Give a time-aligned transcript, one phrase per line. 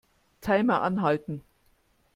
[0.41, 1.43] Timer anhalten.